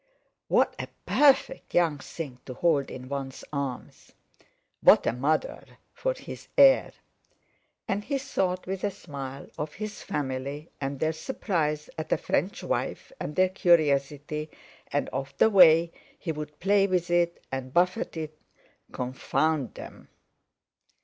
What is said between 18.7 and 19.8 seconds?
confound